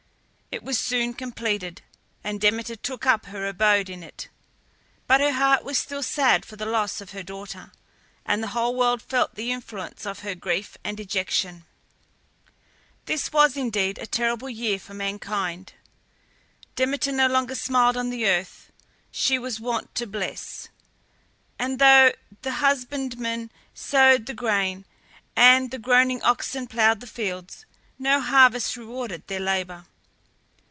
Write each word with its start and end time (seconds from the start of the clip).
It 0.53 0.63
was 0.63 0.77
soon 0.77 1.13
completed, 1.13 1.81
and 2.25 2.41
Demeter 2.41 2.75
took 2.75 3.05
up 3.05 3.27
her 3.27 3.47
abode 3.47 3.89
in 3.89 4.03
it, 4.03 4.27
but 5.07 5.21
her 5.21 5.31
heart 5.31 5.63
was 5.63 5.77
still 5.79 6.03
sad 6.03 6.45
for 6.45 6.57
the 6.57 6.65
loss 6.65 6.99
of 6.99 7.11
her 7.11 7.23
daughter, 7.23 7.71
and 8.25 8.43
the 8.43 8.49
whole 8.49 8.75
world 8.75 9.01
felt 9.01 9.35
the 9.35 9.49
influence 9.49 10.05
of 10.05 10.19
her 10.19 10.35
grief 10.35 10.77
and 10.83 10.97
dejection. 10.97 11.63
This 13.05 13.31
was 13.31 13.55
indeed 13.55 13.97
a 13.97 14.05
terrible 14.05 14.49
year 14.49 14.77
for 14.77 14.93
mankind. 14.93 15.71
Demeter 16.75 17.13
no 17.13 17.27
longer 17.27 17.55
smiled 17.55 17.95
on 17.95 18.09
the 18.09 18.27
earth 18.27 18.73
she 19.09 19.39
was 19.39 19.61
wont 19.61 19.95
to 19.95 20.05
bless, 20.05 20.67
and 21.57 21.79
though 21.79 22.11
the 22.41 22.55
husbandman 22.55 23.49
sowed 23.73 24.25
the 24.25 24.33
grain, 24.33 24.83
and 25.33 25.71
the 25.71 25.79
groaning 25.79 26.21
oxen 26.23 26.67
ploughed 26.67 26.99
the 26.99 27.07
fields, 27.07 27.65
no 27.97 28.19
harvest 28.19 28.75
rewarded 28.75 29.25
their 29.27 29.39
labour. 29.39 29.85